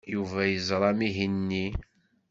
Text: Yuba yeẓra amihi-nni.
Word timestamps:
Yuba 0.13 0.39
yeẓra 0.51 0.85
amihi-nni. 0.91 1.65